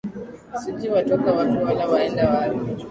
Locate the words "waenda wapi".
1.87-2.57